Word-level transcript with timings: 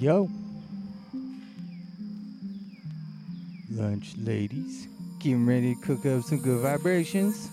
yo. 0.00 0.28
Lunch 3.70 4.14
ladies. 4.18 4.88
Getting 5.18 5.46
ready 5.46 5.74
to 5.74 5.80
cook 5.80 6.06
up 6.06 6.22
some 6.24 6.40
good 6.40 6.60
vibrations. 6.60 7.50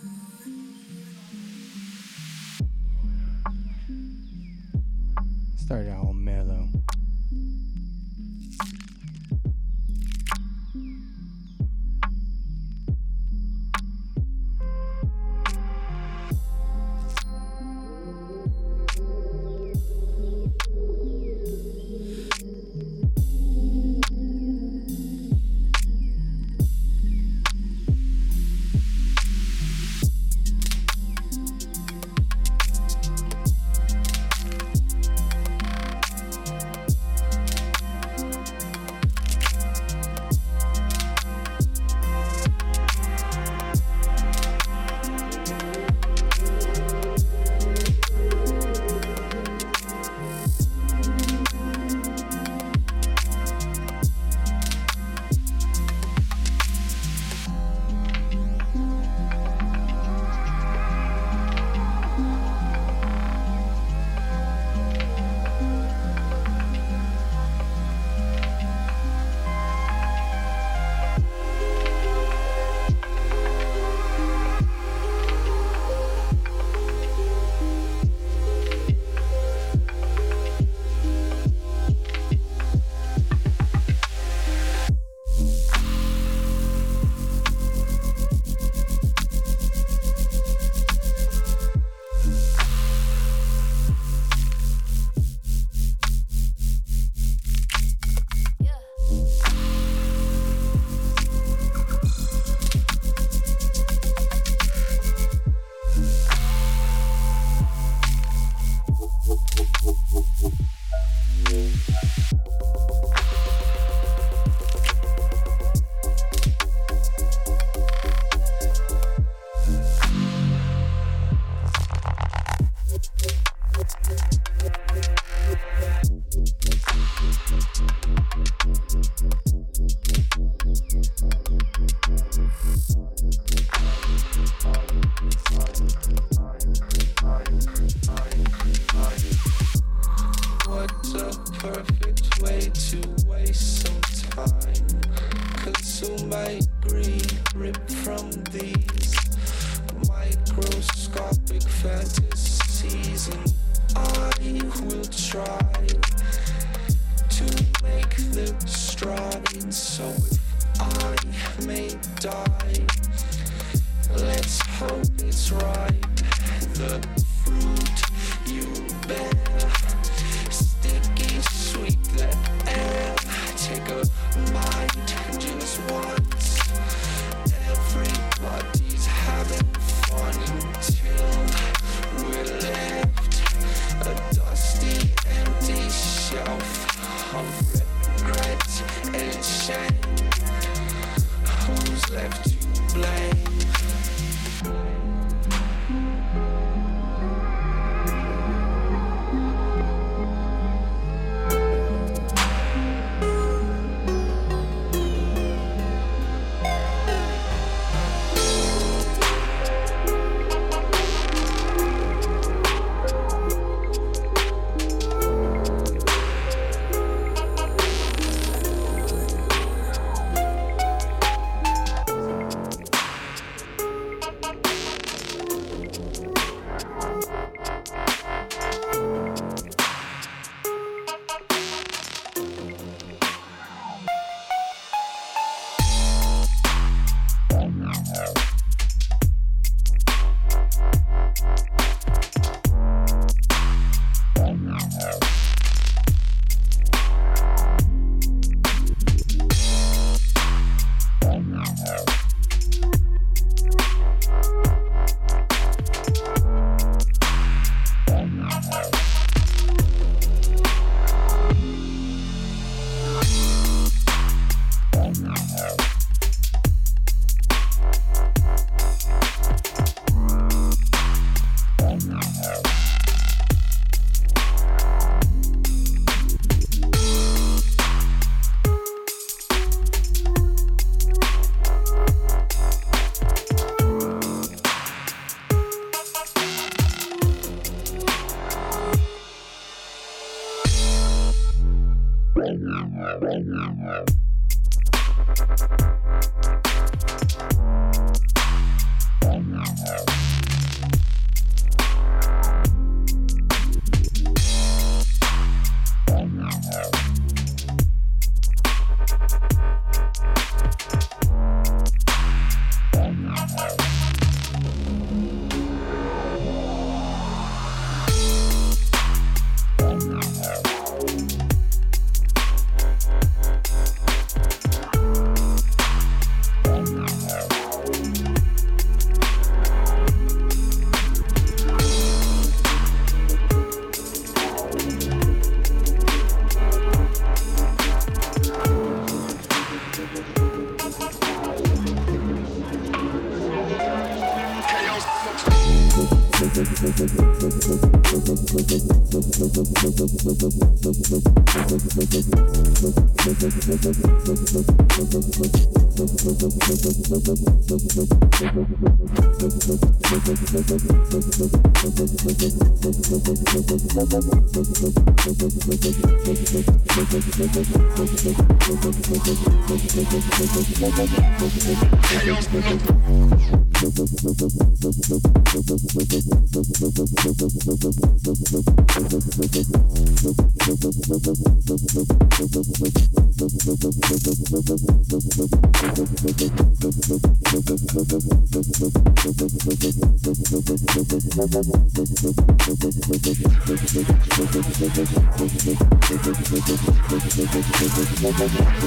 Ayo. 372.24 372.38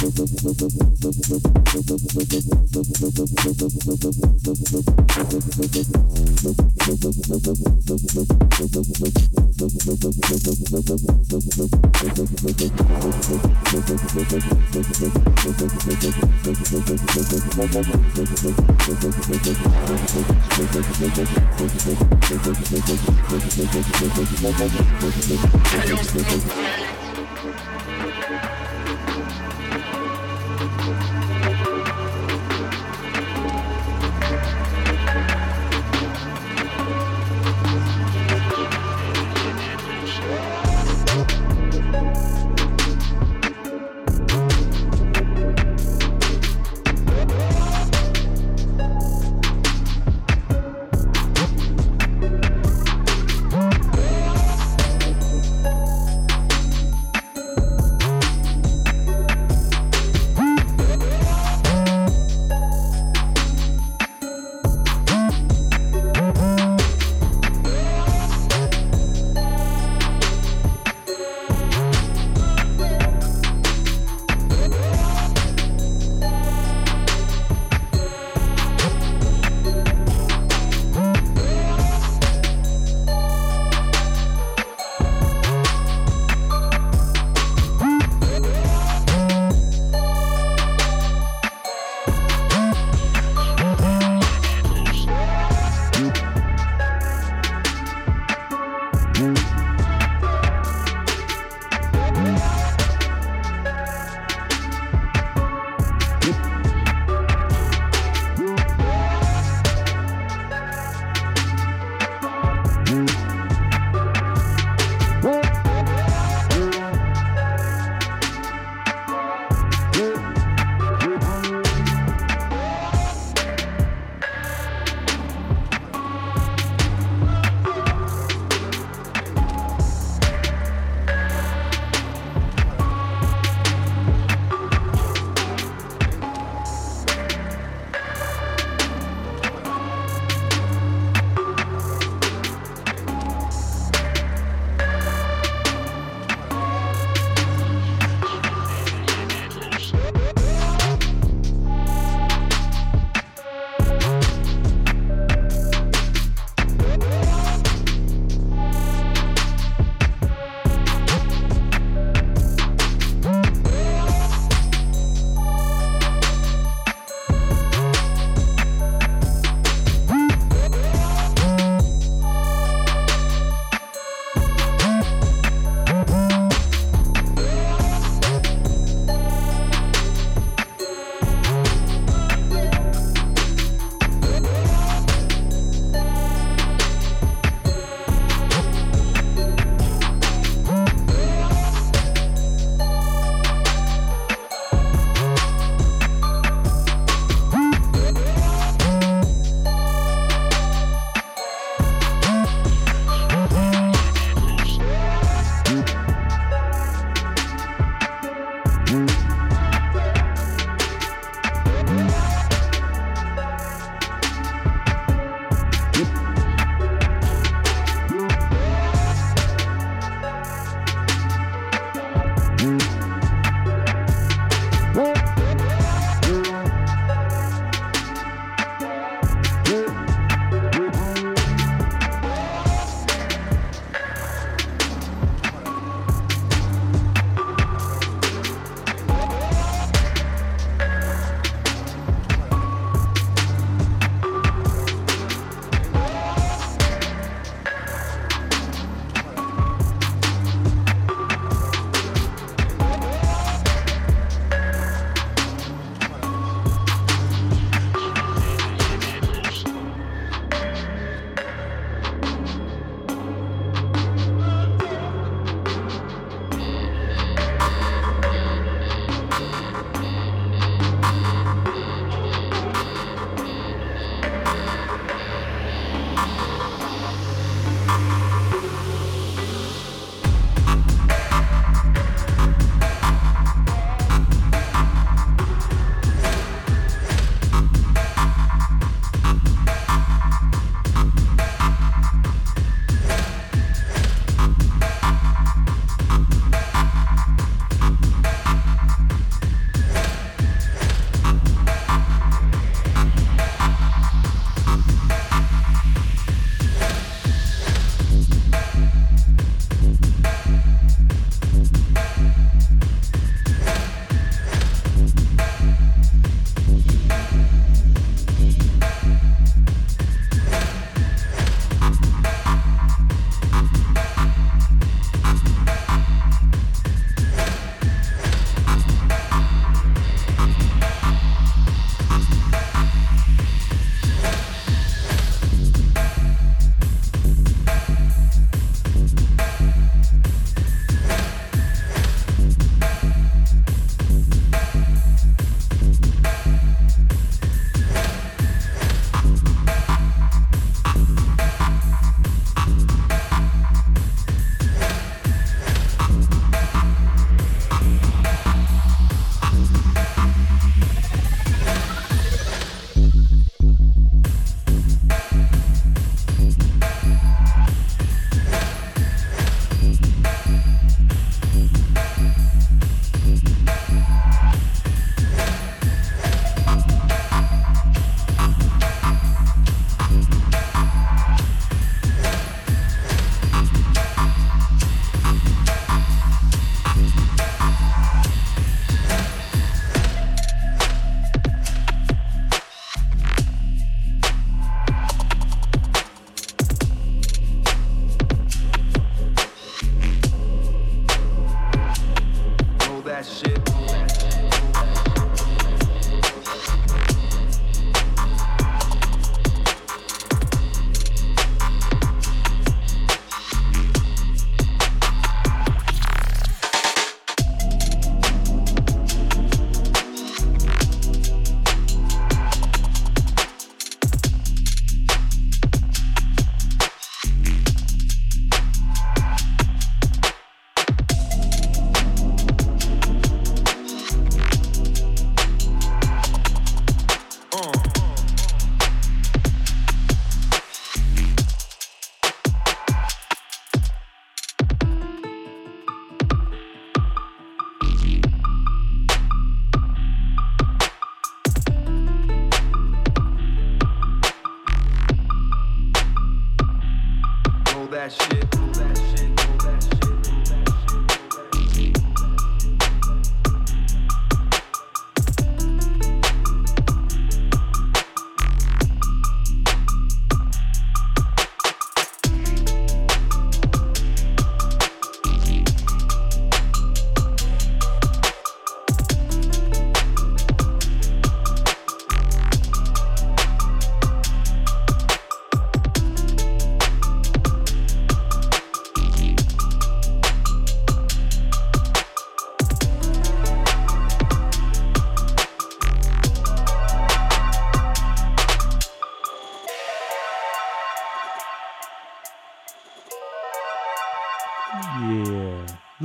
Hey, 0.00 0.30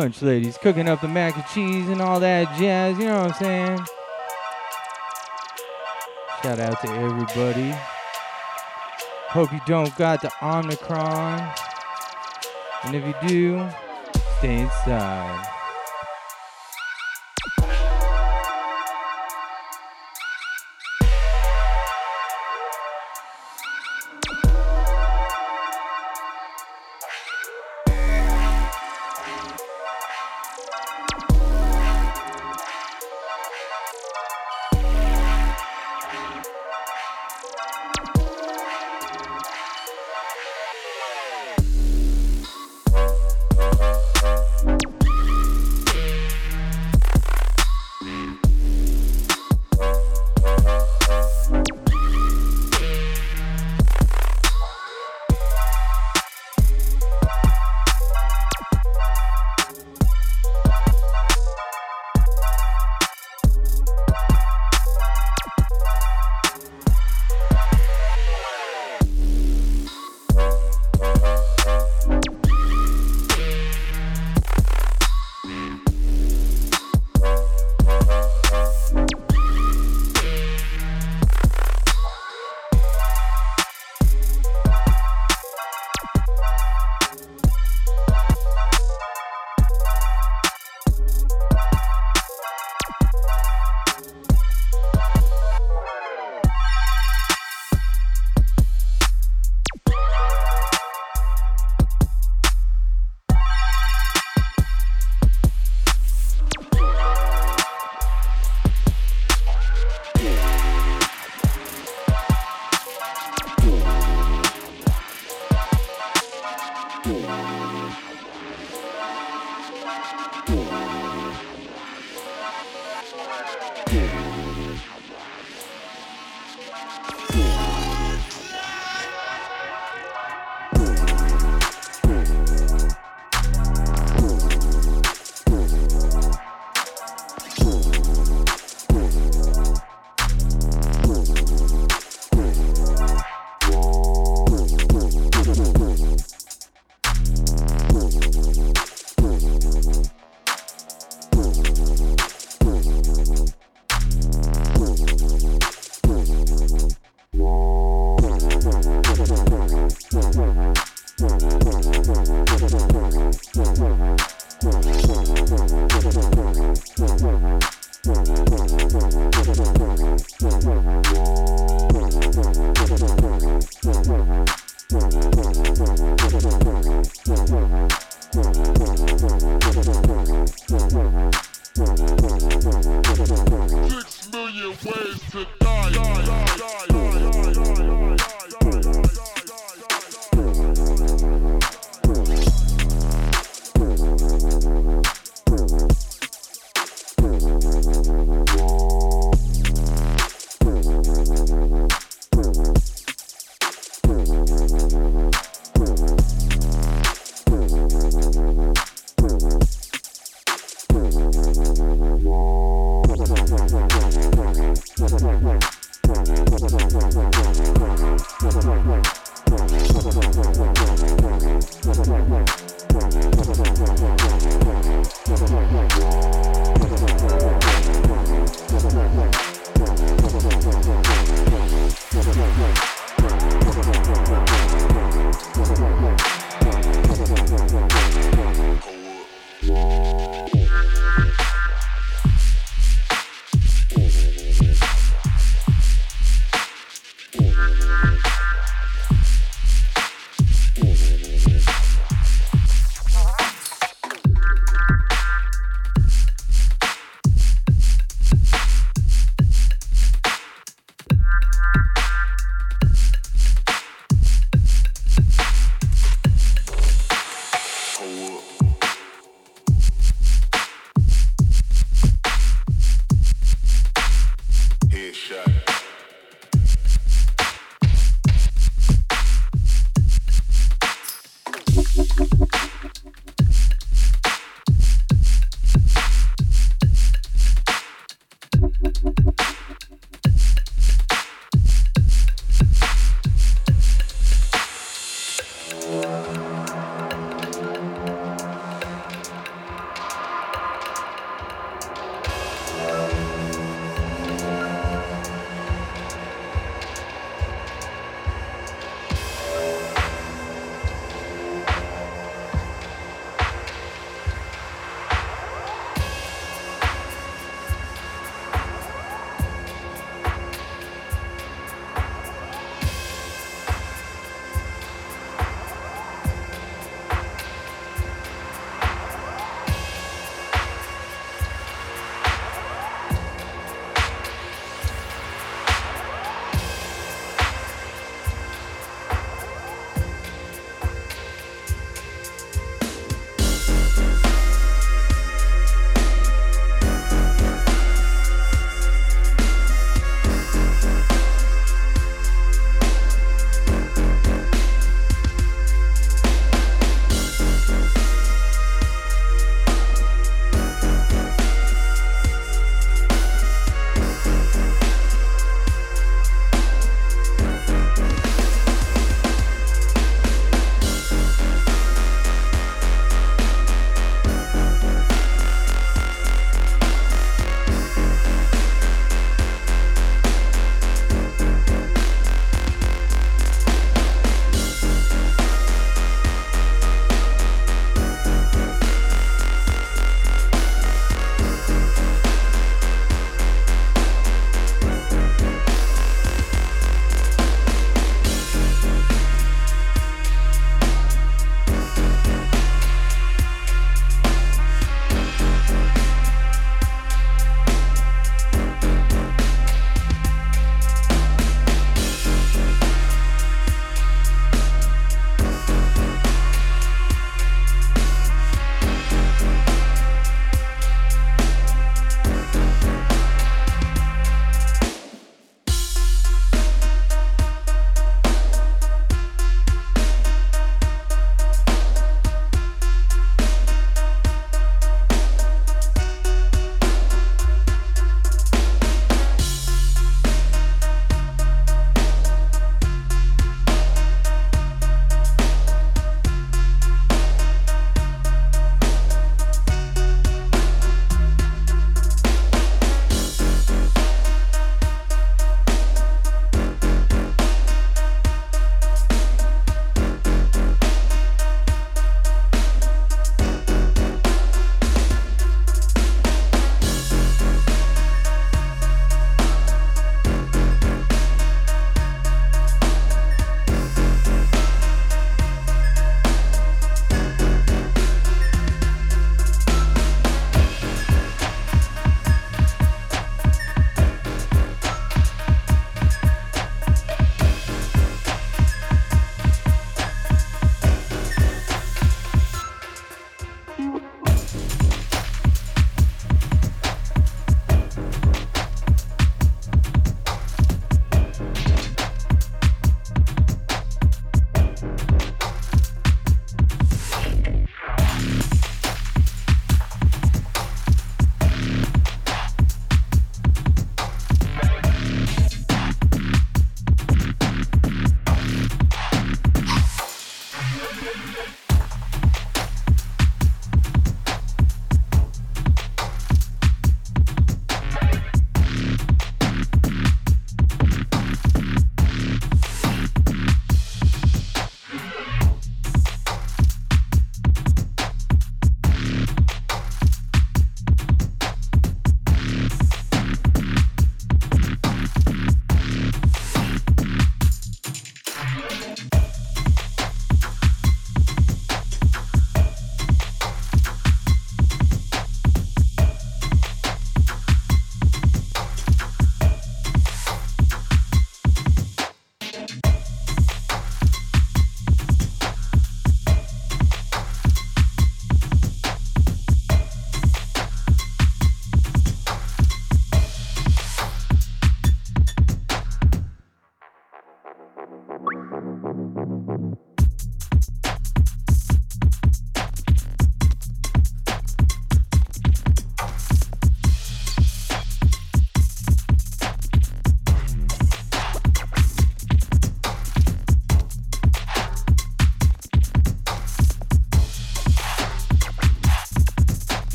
Lunch 0.00 0.22
ladies 0.22 0.56
cooking 0.56 0.88
up 0.88 1.02
the 1.02 1.08
mac 1.08 1.36
and 1.36 1.44
cheese 1.48 1.86
and 1.90 2.00
all 2.00 2.18
that 2.20 2.48
jazz, 2.58 2.98
you 2.98 3.04
know 3.04 3.20
what 3.20 3.32
I'm 3.32 3.34
saying? 3.34 3.78
Shout 6.42 6.58
out 6.58 6.80
to 6.80 6.90
everybody. 6.90 7.74
Hope 9.28 9.52
you 9.52 9.60
don't 9.66 9.94
got 9.96 10.22
the 10.22 10.32
Omicron. 10.40 11.52
And 12.84 12.94
if 12.94 13.04
you 13.04 13.28
do, 13.28 13.68
stay 14.38 14.60
inside. 14.60 15.59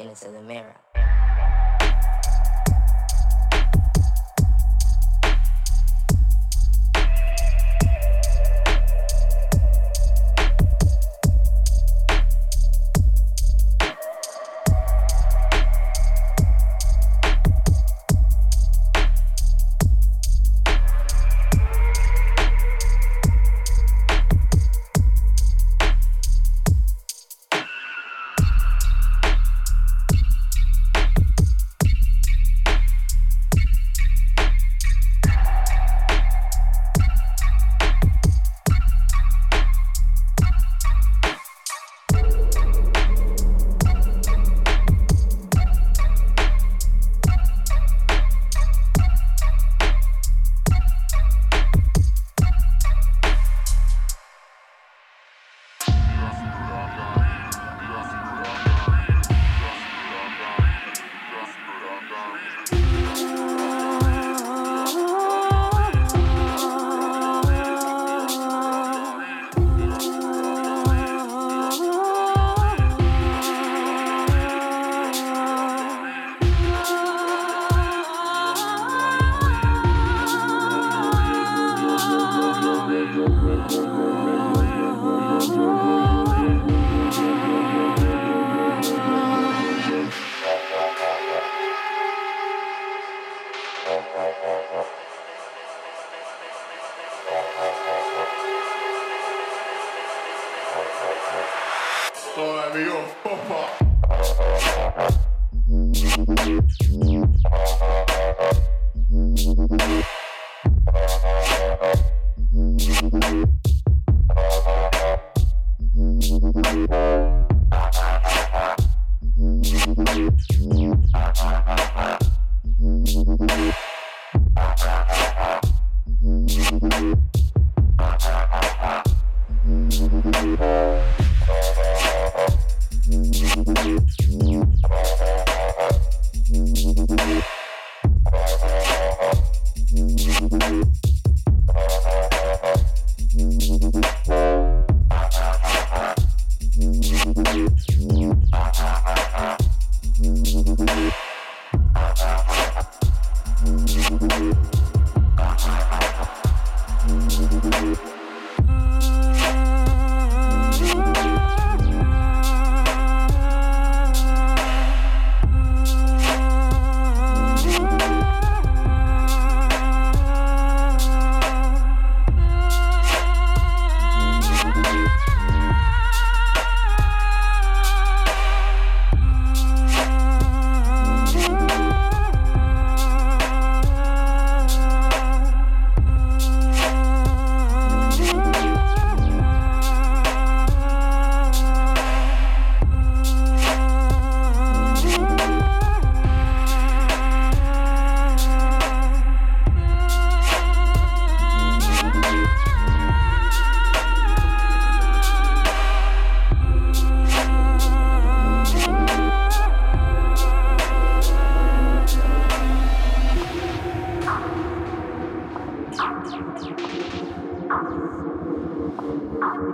Into 0.00 0.28
the 0.30 0.42
mirror. 0.42 0.99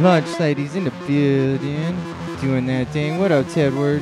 Lunch 0.00 0.40
ladies 0.40 0.76
in 0.76 0.84
the 0.84 0.90
building. 1.06 1.94
Doing 2.40 2.64
that 2.68 2.88
thing. 2.88 3.18
What 3.18 3.32
up, 3.32 3.44
Tedward? 3.48 4.00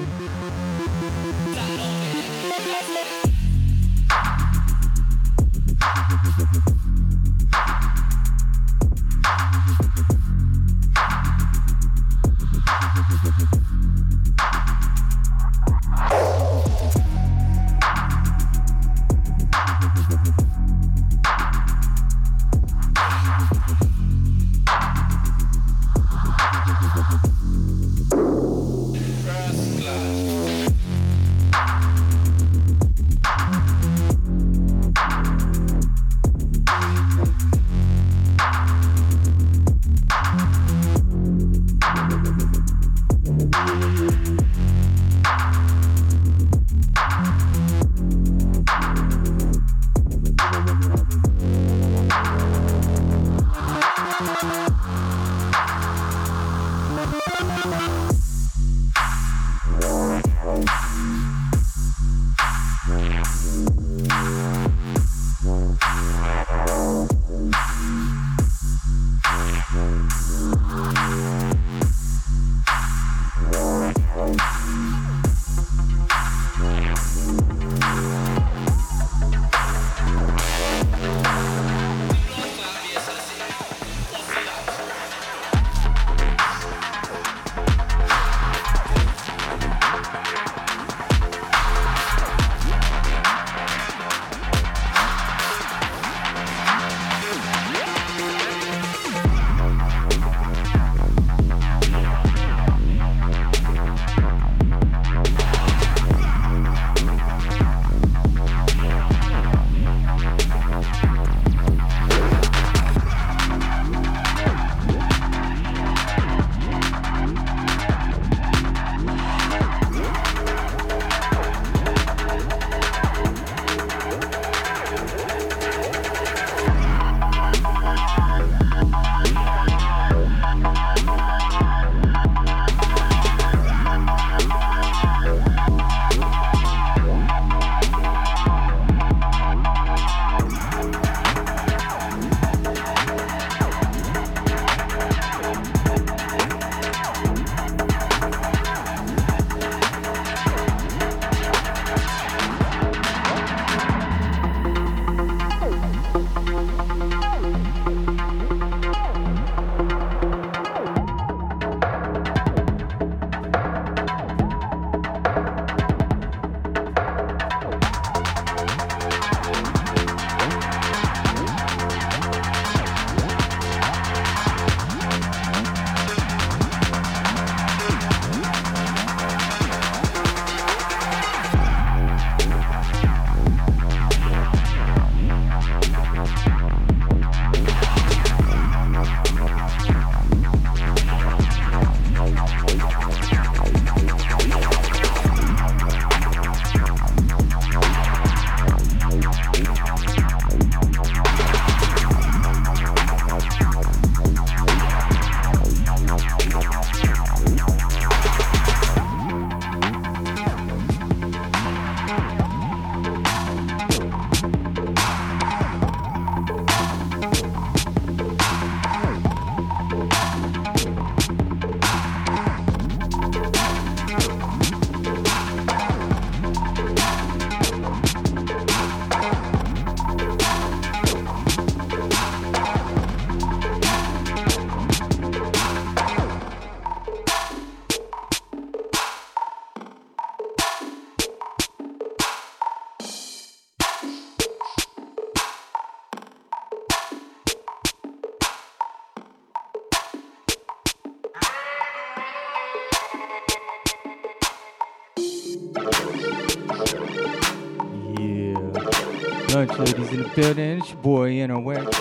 Ladies 259.67 260.13
in 260.13 260.23
the 260.23 260.29
building. 260.37 260.79
It's 260.79 260.91
your 260.91 260.99
boy 260.99 261.45
NOX. 261.45 261.99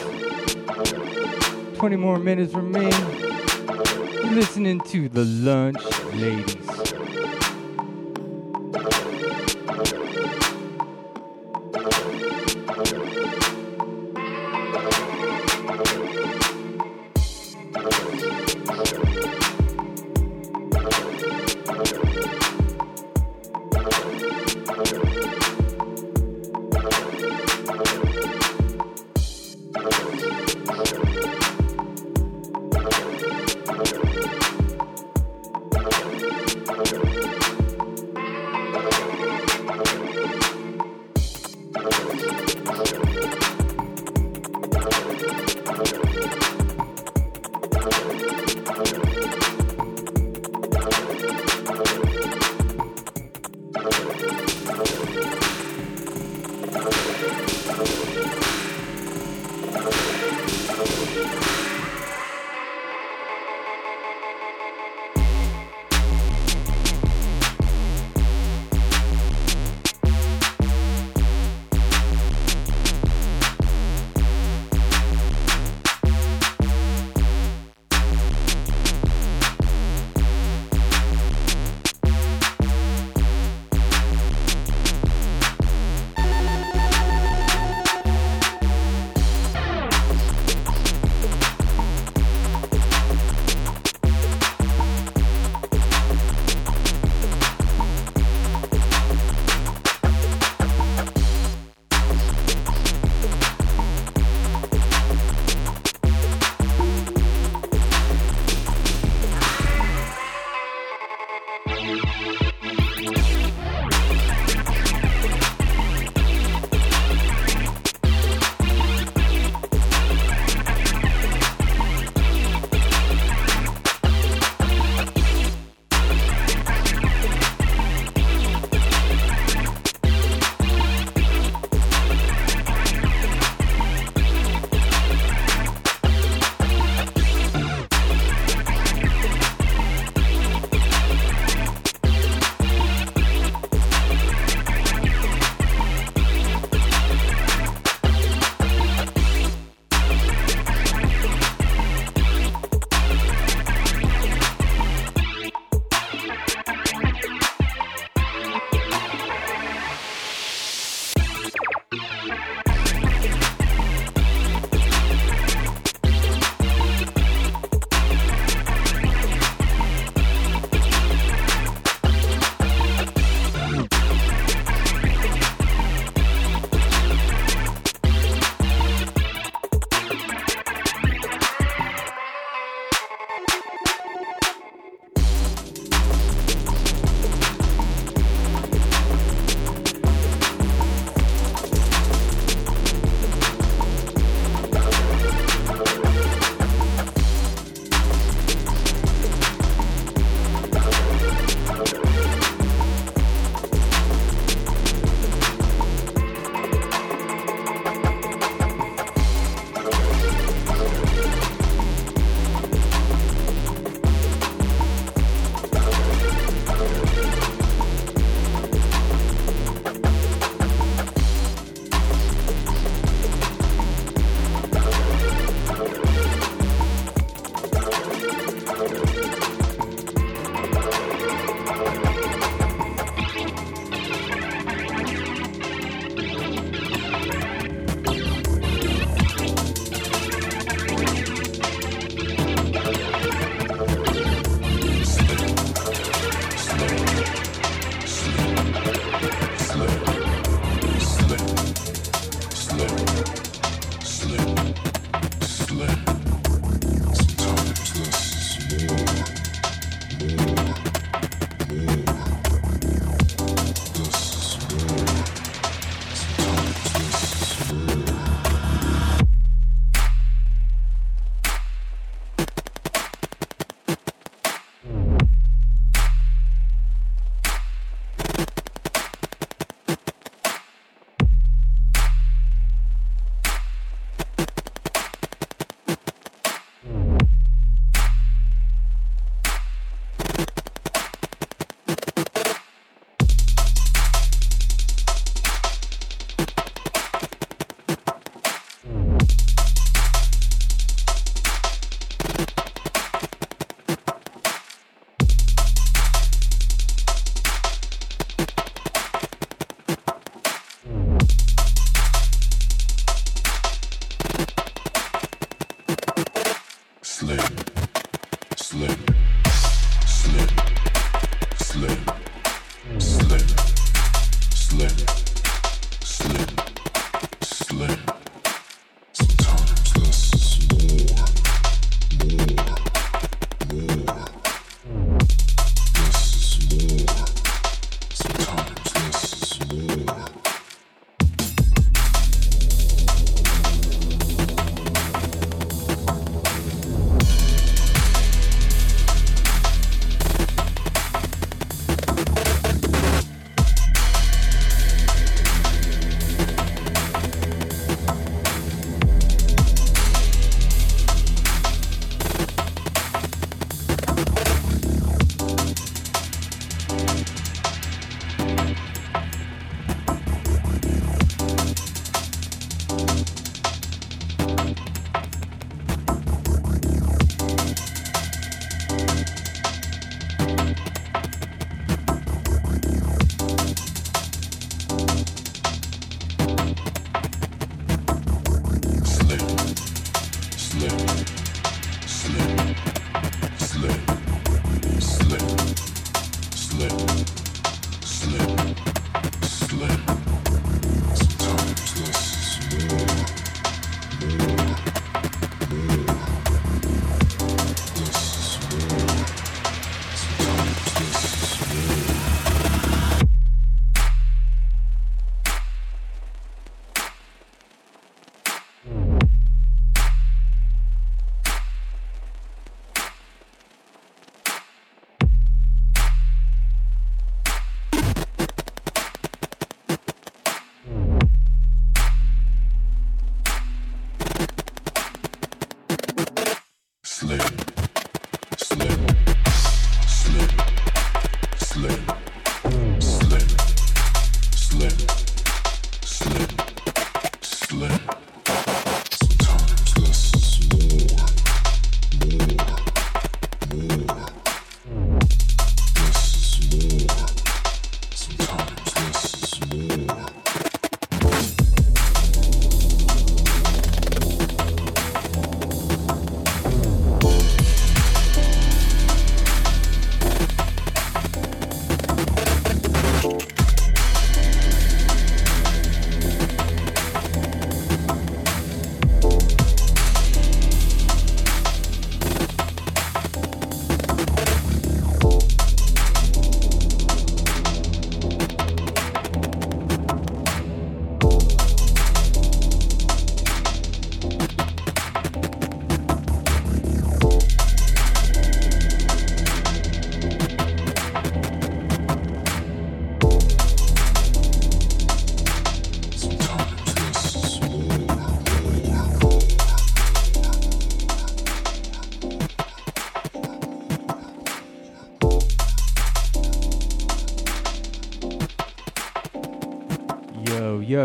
20 1.80 1.96
more 1.96 2.20
minutes. 2.20 2.54
You're 2.54 2.62
listening 4.32 4.80
to 4.82 5.10
The 5.10 5.26
Lunch 5.26 5.82
Ladies. 6.14 6.57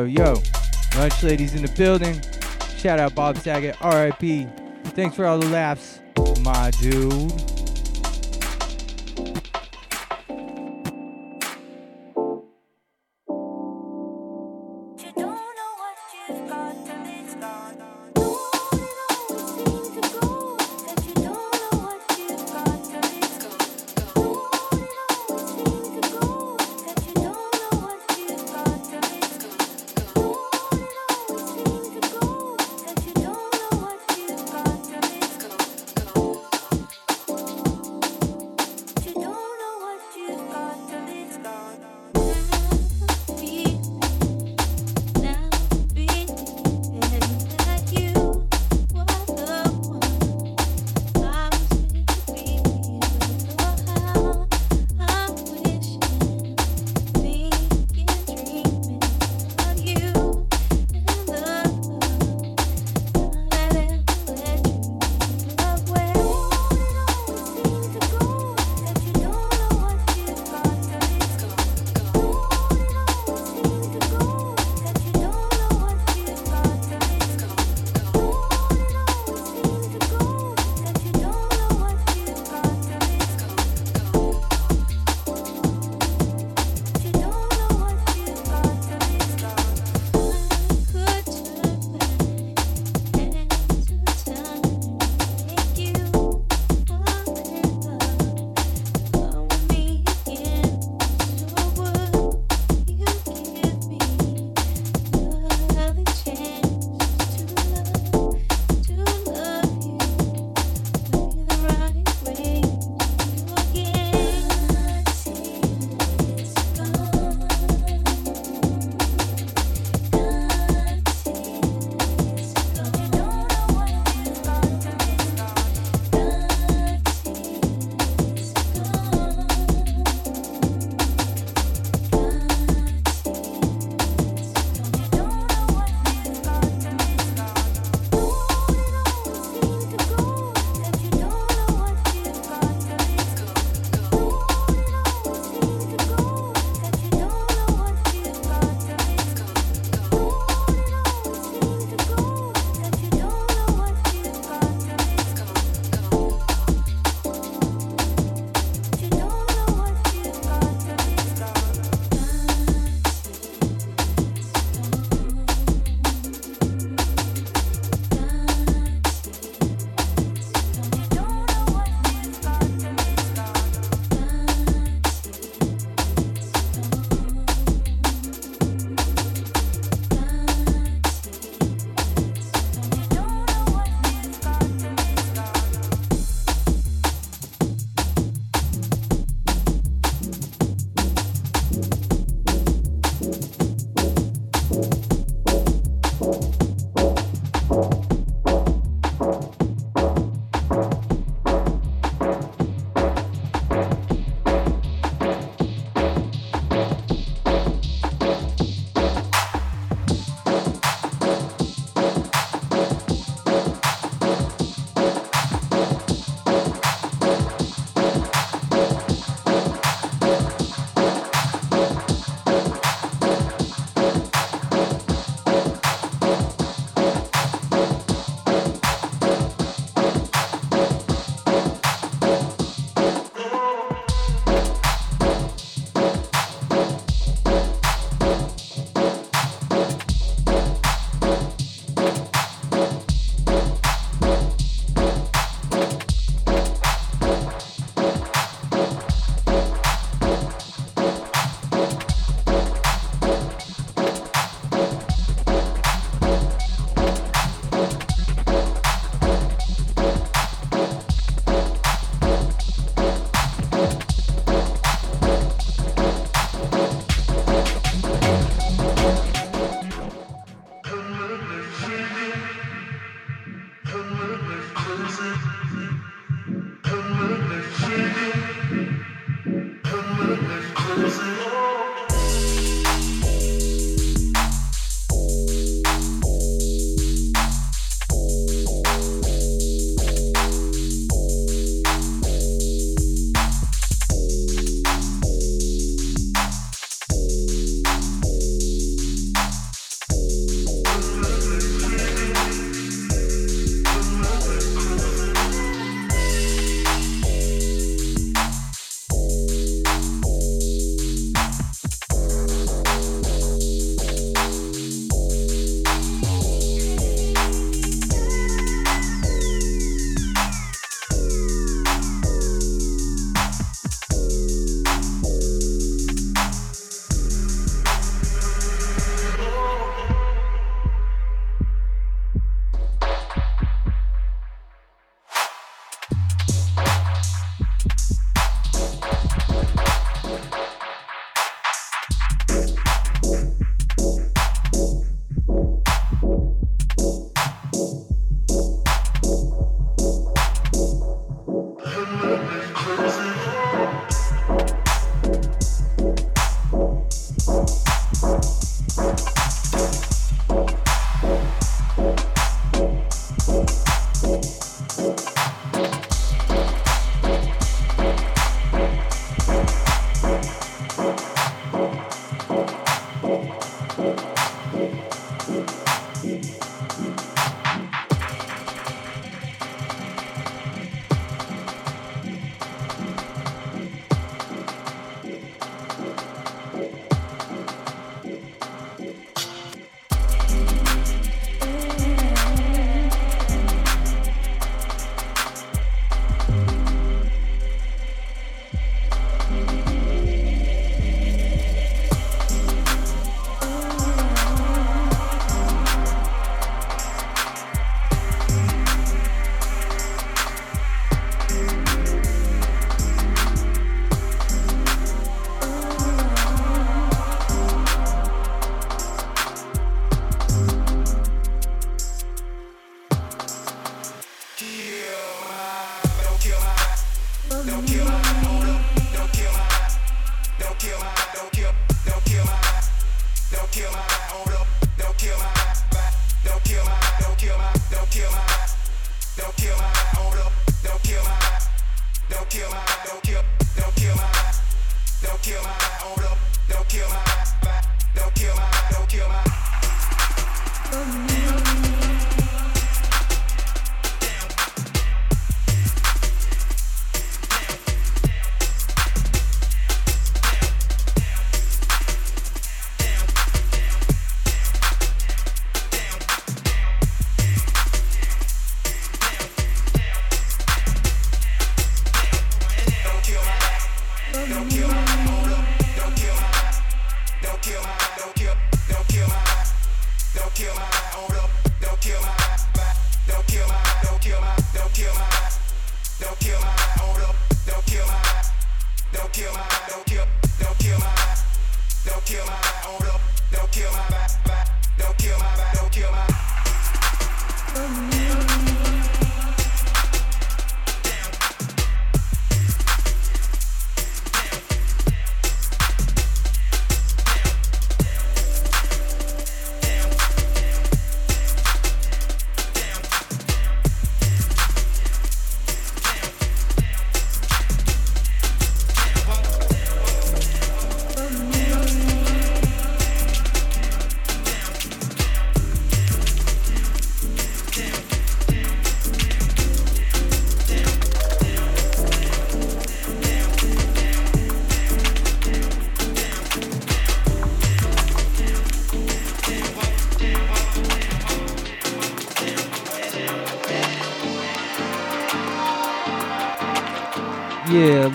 Yo. 0.05 0.43
Lunch 0.97 1.23
ladies 1.23 1.55
in 1.55 1.63
the 1.63 1.73
building. 1.77 2.21
Shout 2.77 2.99
out 2.99 3.15
Bob 3.15 3.39
Saget, 3.39 3.77
RIP. 3.81 4.49
Thanks 4.95 5.17
for 5.17 5.27
all 5.27 5.39
the 5.39 5.49
laughs, 5.49 6.01
my 6.43 6.71
dude. 6.81 7.52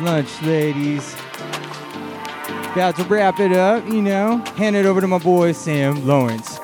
Lunch, 0.08 0.42
ladies. 0.42 1.14
About 2.72 2.96
to 2.96 3.04
wrap 3.10 3.42
it 3.42 3.52
up, 3.52 3.86
you 3.88 4.02
know. 4.02 4.38
Hand 4.56 4.78
it 4.78 4.86
over 4.86 5.02
to 5.02 5.08
my 5.08 5.18
boy 5.18 5.52
Sam 5.52 6.08
Lawrence. 6.08 6.57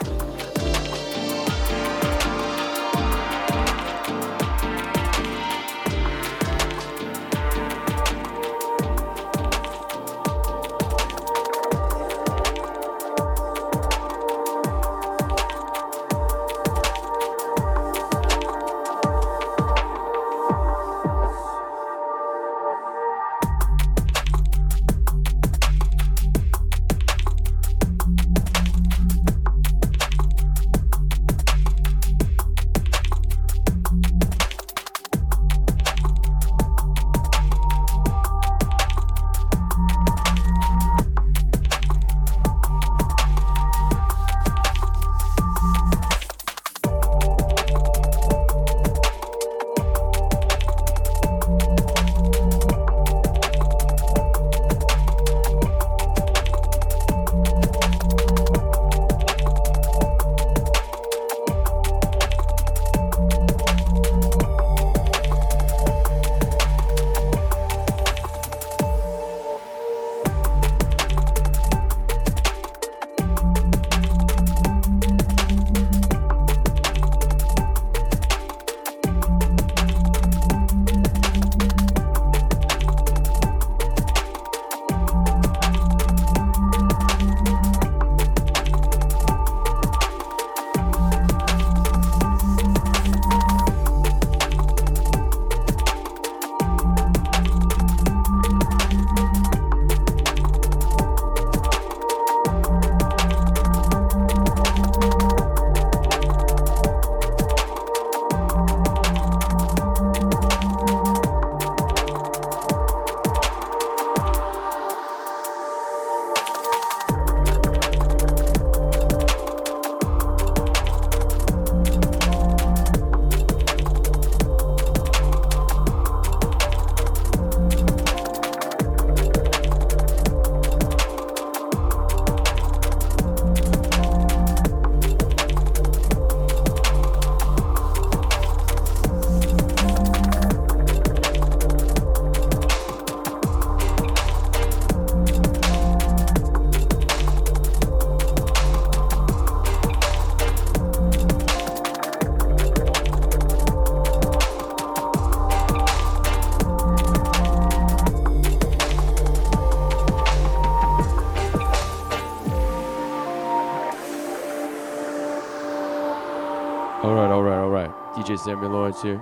Samuel 168.44 168.72
Lawrence 168.72 169.02
here. 169.02 169.22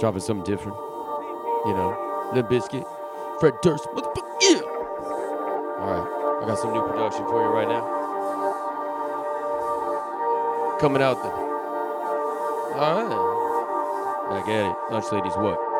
Dropping 0.00 0.20
something 0.20 0.44
different. 0.44 0.76
You 1.64 1.74
know, 1.74 2.30
Limp 2.34 2.48
Bizkit, 2.48 2.84
Fred 3.38 3.54
Durst, 3.62 3.86
motherfucker, 3.94 4.34
yeah! 4.40 4.60
Alright, 5.78 6.42
I 6.42 6.46
got 6.46 6.58
some 6.58 6.72
new 6.72 6.82
production 6.82 7.24
for 7.26 7.40
you 7.40 7.50
right 7.54 7.68
now. 7.68 7.82
Coming 10.80 11.02
out 11.02 11.22
there. 11.22 11.32
Alright. 12.74 13.12
I 14.32 14.42
get 14.46 14.66
it. 14.66 14.76
Lunch 14.90 15.12
ladies, 15.12 15.36
what? 15.36 15.71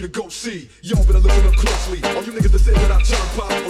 you 0.00 0.08
to 0.08 0.20
go 0.20 0.28
see. 0.28 0.68
Y'all 0.82 1.04
better 1.04 1.18
listen 1.18 1.46
up 1.46 1.54
closely. 1.54 1.98
All 2.10 2.24
you 2.24 2.32
niggas 2.32 2.52
that 2.52 2.58
say 2.58 2.72
that 2.72 2.90
I 2.90 3.02
turn 3.02 3.26
pop 3.36 3.69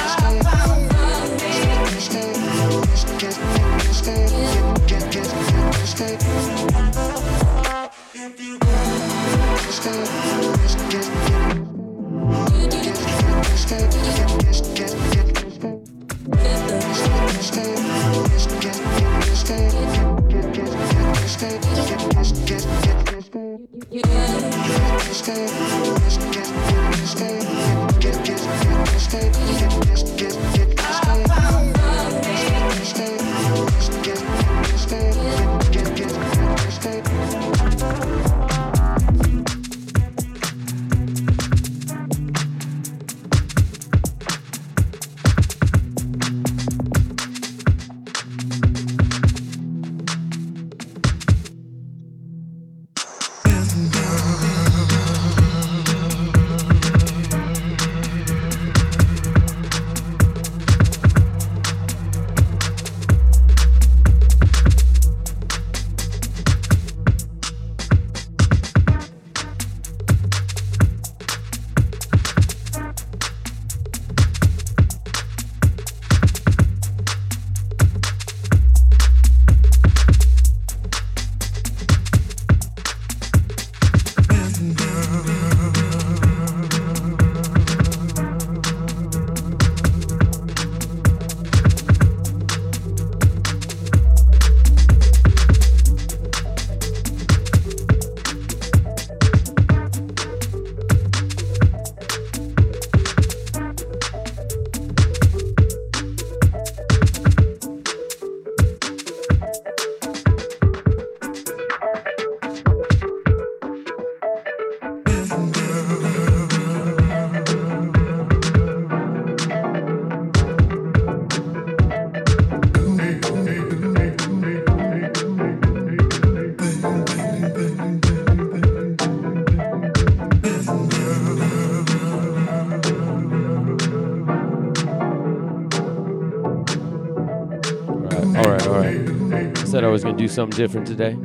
do 140.21 140.27
something 140.27 140.55
different 140.55 140.85
today. 140.85 141.17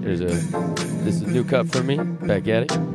Here's 0.00 0.20
a 0.20 0.26
this 1.02 1.16
is 1.16 1.22
a 1.22 1.26
new 1.26 1.42
cut 1.42 1.68
for 1.68 1.82
me. 1.82 1.96
Back 1.96 2.46
at 2.46 2.70
it. 2.70 2.93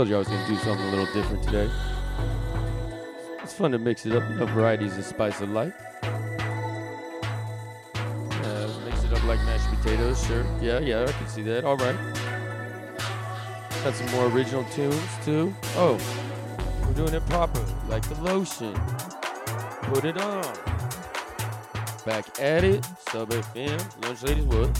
Told 0.00 0.08
you 0.08 0.14
I 0.14 0.18
was 0.20 0.28
going 0.28 0.42
to 0.42 0.50
do 0.50 0.56
something 0.56 0.86
a 0.86 0.90
little 0.92 1.12
different 1.12 1.42
today. 1.42 1.70
It's 3.42 3.52
fun 3.52 3.70
to 3.72 3.78
mix 3.78 4.06
it 4.06 4.16
up, 4.16 4.26
you 4.30 4.36
know, 4.36 4.46
varieties 4.46 4.96
of 4.96 5.04
spice 5.04 5.42
of 5.42 5.50
life. 5.50 5.74
Uh, 6.02 6.08
mix 8.86 9.04
it 9.04 9.12
up 9.12 9.22
like 9.24 9.38
mashed 9.40 9.68
potatoes, 9.68 10.26
sure. 10.26 10.46
Yeah, 10.62 10.78
yeah, 10.78 11.04
I 11.06 11.12
can 11.12 11.28
see 11.28 11.42
that. 11.42 11.64
All 11.66 11.76
right. 11.76 11.94
Got 13.84 13.94
some 13.94 14.10
more 14.12 14.28
original 14.28 14.64
tunes 14.72 14.98
too. 15.22 15.54
Oh, 15.76 16.00
we're 16.86 16.94
doing 16.94 17.12
it 17.12 17.26
proper, 17.26 17.62
like 17.90 18.08
the 18.08 18.18
lotion. 18.22 18.72
Put 19.92 20.06
it 20.06 20.16
on. 20.16 20.44
Back 22.06 22.40
at 22.40 22.64
it. 22.64 22.86
Sub 23.10 23.28
FM. 23.28 24.02
Lunch 24.02 24.22
Ladies 24.22 24.46
Wood. 24.46 24.70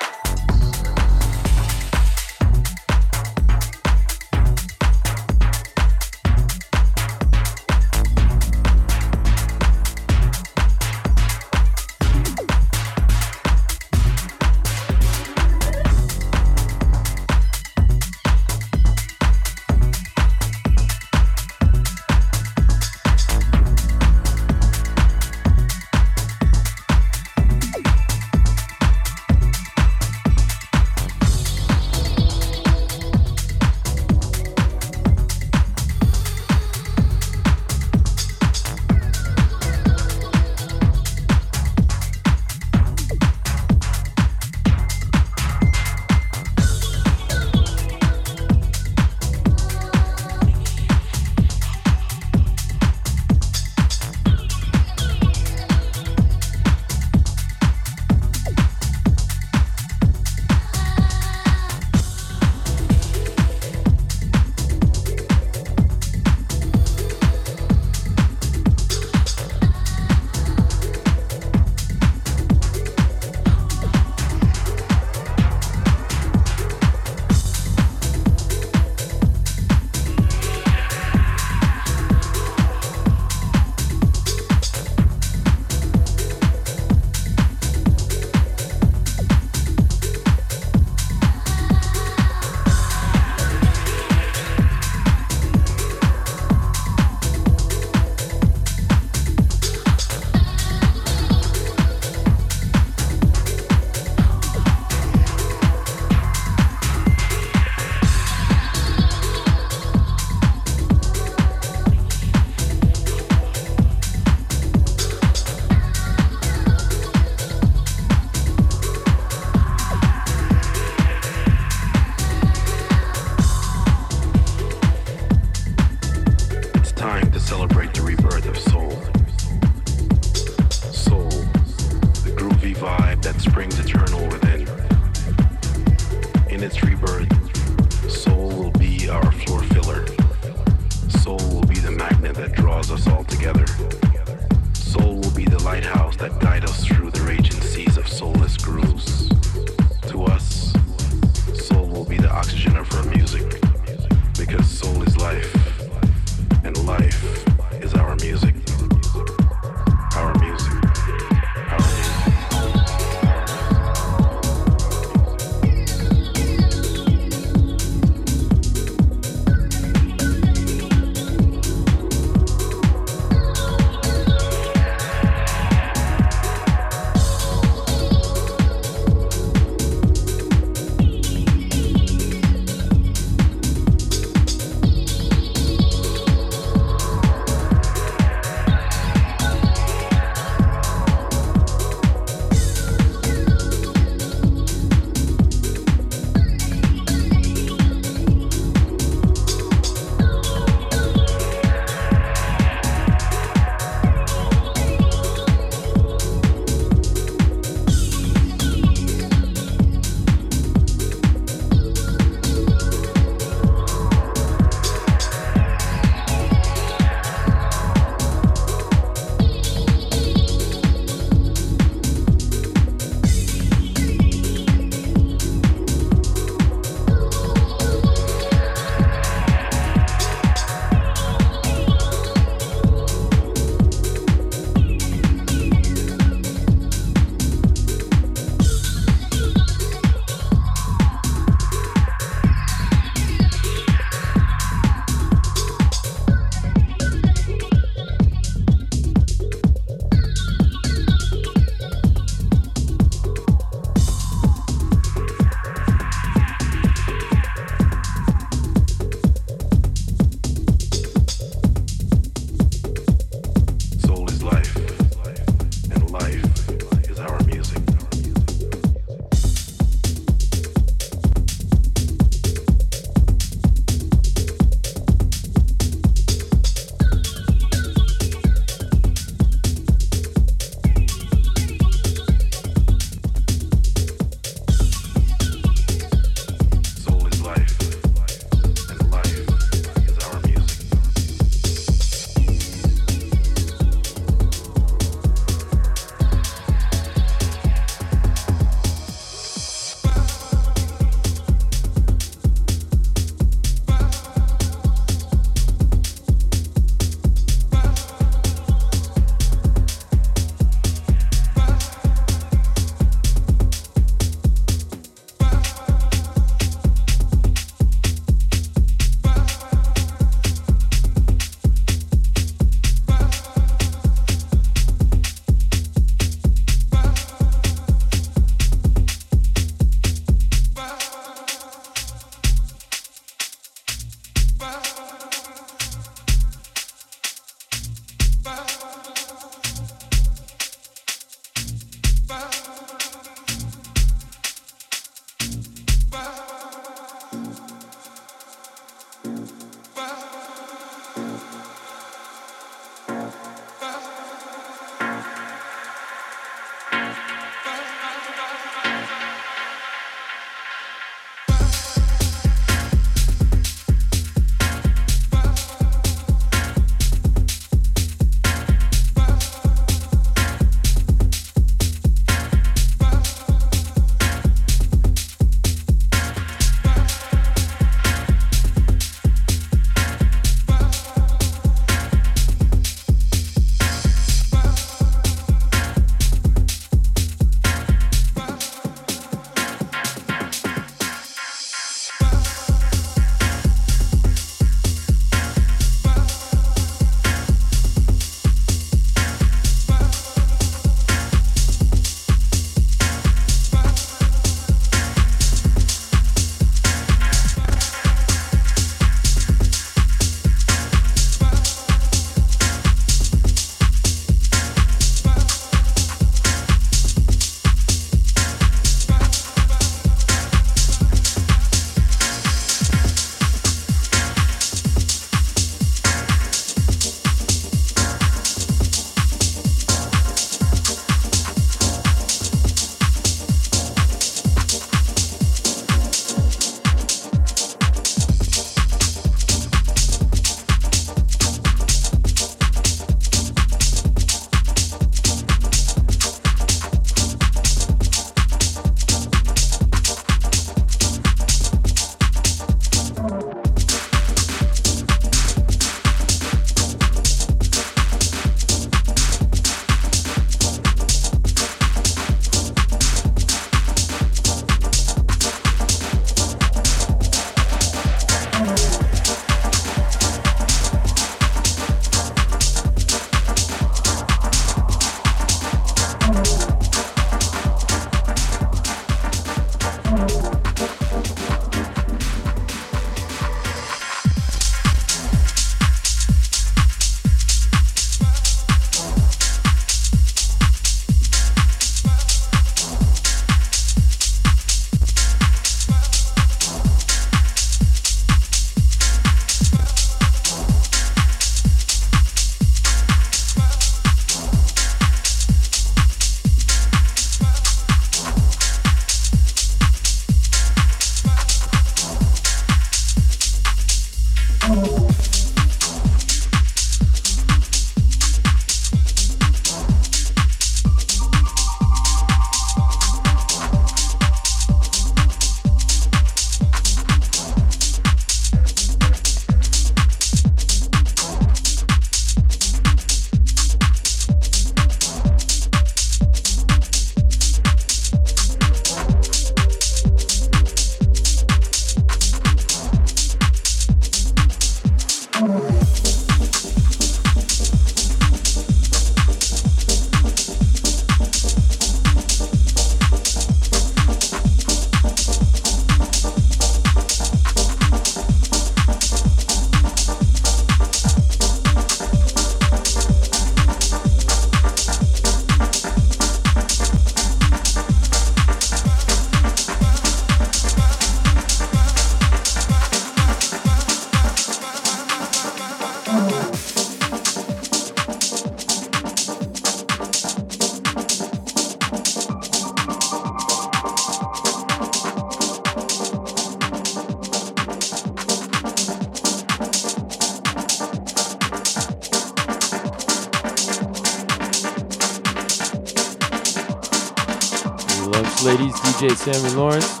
Sammy 599.20 599.50
Lawrence. 599.50 600.00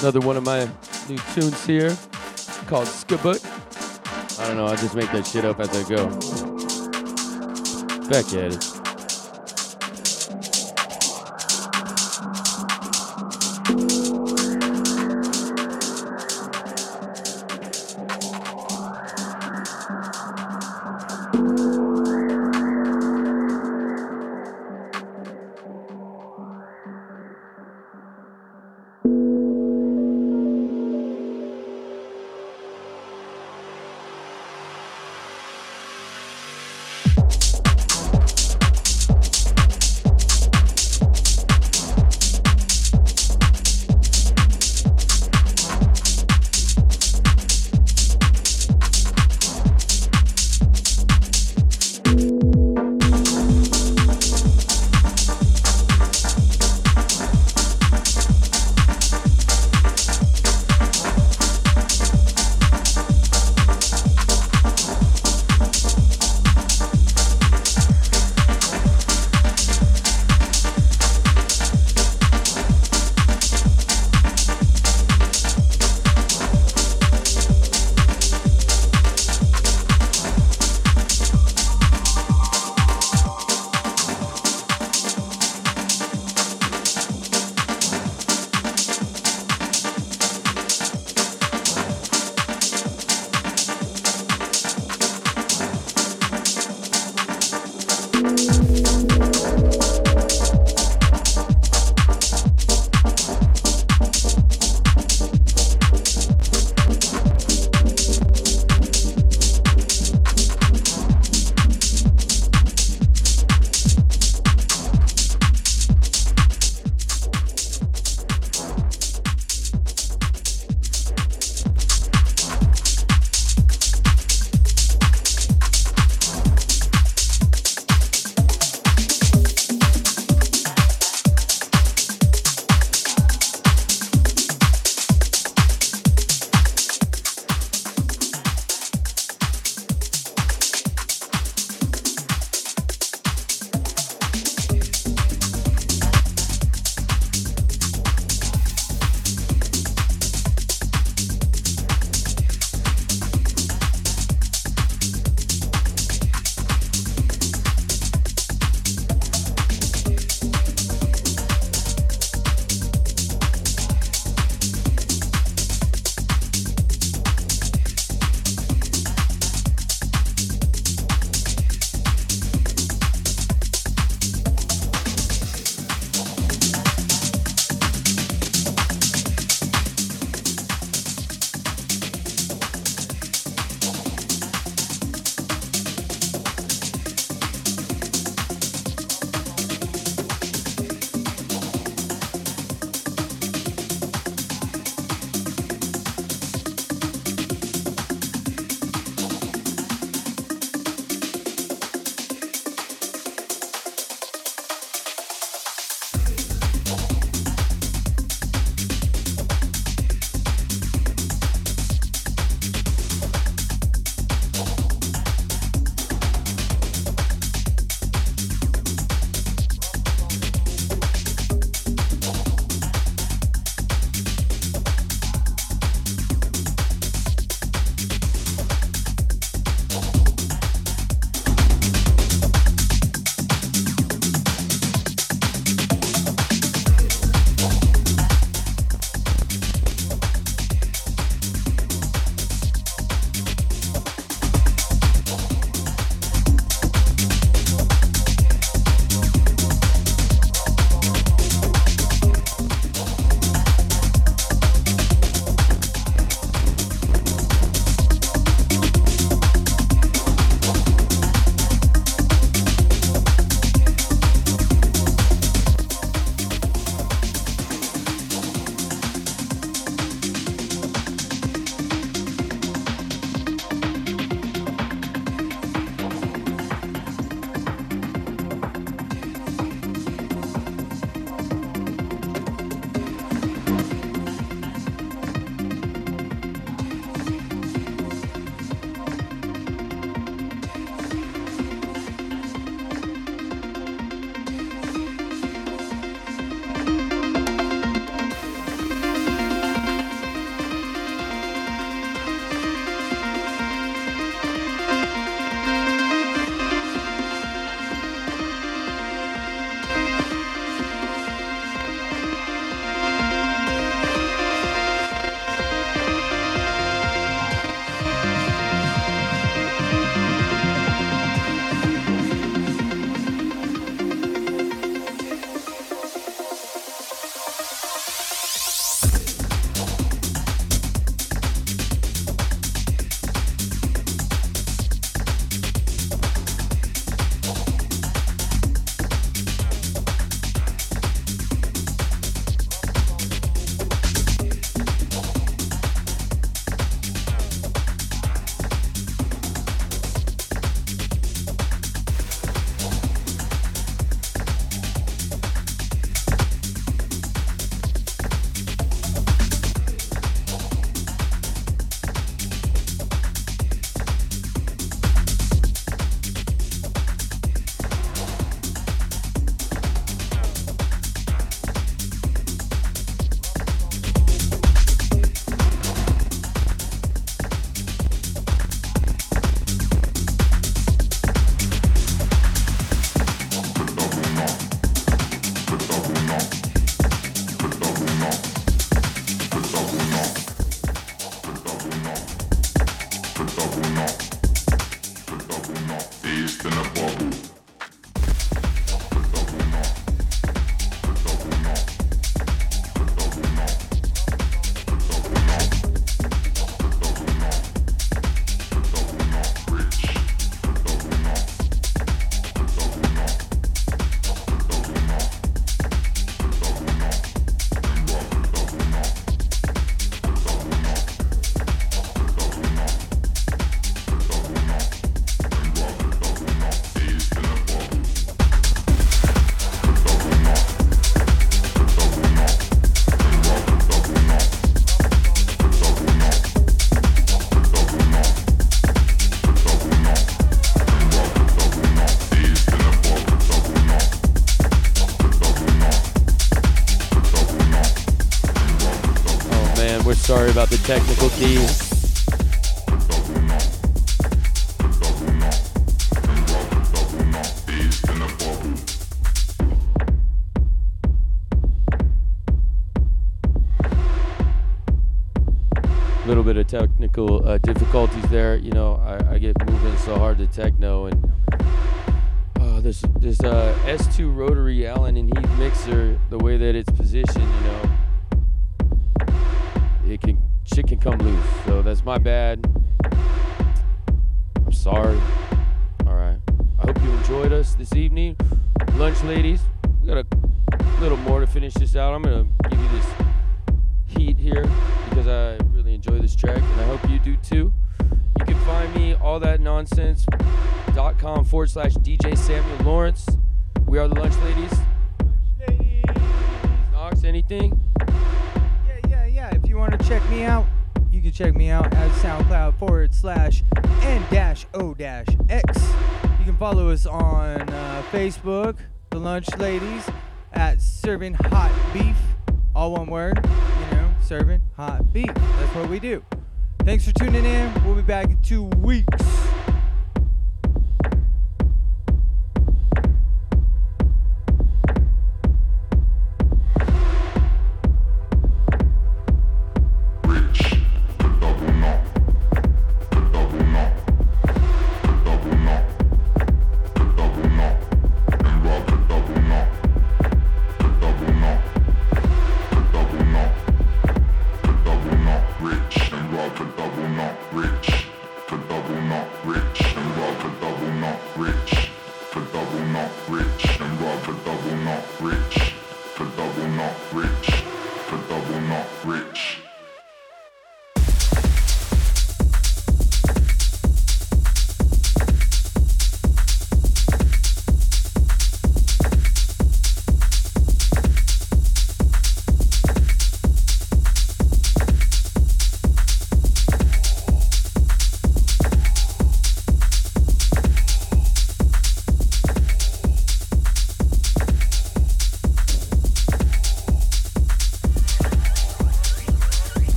Another 0.00 0.20
one 0.20 0.38
of 0.38 0.44
my 0.46 0.64
new 1.10 1.18
tunes 1.34 1.66
here 1.66 1.90
called 2.68 2.86
Skabut. 2.86 3.44
I 4.40 4.48
don't 4.48 4.56
know, 4.56 4.64
I'll 4.64 4.78
just 4.78 4.94
make 4.94 5.12
that 5.12 5.26
shit 5.26 5.44
up 5.44 5.60
as 5.60 5.68
I 5.68 5.86
go. 5.86 6.06
Back 8.08 8.32
at 8.32 8.54
it. 8.54 8.79